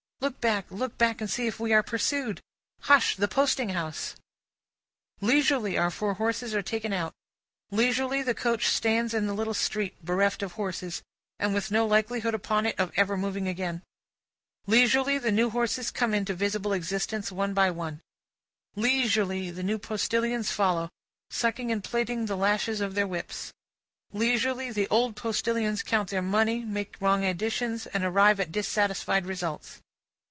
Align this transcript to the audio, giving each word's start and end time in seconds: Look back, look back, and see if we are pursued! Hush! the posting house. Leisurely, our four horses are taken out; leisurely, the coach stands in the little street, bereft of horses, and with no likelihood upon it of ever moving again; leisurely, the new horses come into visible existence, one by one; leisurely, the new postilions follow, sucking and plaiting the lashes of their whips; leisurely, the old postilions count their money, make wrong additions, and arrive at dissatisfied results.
Look 0.23 0.39
back, 0.39 0.69
look 0.69 0.99
back, 0.99 1.19
and 1.19 1.27
see 1.27 1.47
if 1.47 1.59
we 1.59 1.73
are 1.73 1.81
pursued! 1.81 2.41
Hush! 2.81 3.15
the 3.15 3.27
posting 3.27 3.69
house. 3.69 4.15
Leisurely, 5.19 5.79
our 5.79 5.89
four 5.89 6.13
horses 6.13 6.53
are 6.53 6.61
taken 6.61 6.93
out; 6.93 7.11
leisurely, 7.71 8.21
the 8.21 8.35
coach 8.35 8.67
stands 8.67 9.15
in 9.15 9.25
the 9.25 9.33
little 9.33 9.55
street, 9.55 9.95
bereft 10.05 10.43
of 10.43 10.51
horses, 10.53 11.01
and 11.39 11.55
with 11.55 11.71
no 11.71 11.87
likelihood 11.87 12.35
upon 12.35 12.67
it 12.67 12.79
of 12.79 12.91
ever 12.95 13.17
moving 13.17 13.47
again; 13.47 13.81
leisurely, 14.67 15.17
the 15.17 15.31
new 15.31 15.49
horses 15.49 15.89
come 15.89 16.13
into 16.13 16.35
visible 16.35 16.71
existence, 16.71 17.31
one 17.31 17.55
by 17.55 17.71
one; 17.71 17.99
leisurely, 18.75 19.49
the 19.49 19.63
new 19.63 19.79
postilions 19.79 20.51
follow, 20.51 20.89
sucking 21.31 21.71
and 21.71 21.83
plaiting 21.83 22.27
the 22.27 22.37
lashes 22.37 22.79
of 22.79 22.93
their 22.93 23.07
whips; 23.07 23.51
leisurely, 24.13 24.71
the 24.71 24.87
old 24.89 25.15
postilions 25.15 25.81
count 25.81 26.11
their 26.11 26.21
money, 26.21 26.63
make 26.63 26.95
wrong 27.01 27.25
additions, 27.25 27.87
and 27.87 28.03
arrive 28.03 28.39
at 28.39 28.51
dissatisfied 28.51 29.25
results. 29.25 29.81